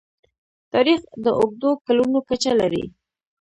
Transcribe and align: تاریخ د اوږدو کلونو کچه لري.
تاریخ 0.73 0.99
د 1.23 1.25
اوږدو 1.39 1.69
کلونو 1.85 2.19
کچه 2.29 2.51
لري. 2.61 2.83